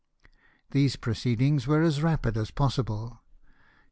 [0.71, 3.21] These proceedings were as rapid as possible.